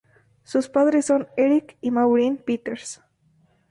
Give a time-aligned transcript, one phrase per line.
[0.41, 3.03] Sus padres son Eric y Maureen Peters.